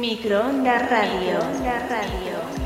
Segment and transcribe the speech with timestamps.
[0.00, 1.38] Microondas Radio.
[1.62, 2.59] La radio.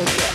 [0.00, 0.29] so good.